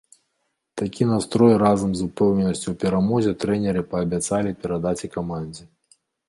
[0.81, 5.63] Такі настрой разам з упэўненасцю ў перамозе трэнеры паабяцалі перадаць і камандзе.